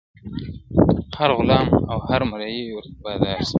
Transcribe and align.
•هر 1.17 1.31
غلام 1.37 1.67
او 1.91 1.97
هر 2.07 2.21
مریی 2.31 2.63
ورته 2.75 2.95
بادار 3.03 3.37
سي- 3.45 3.49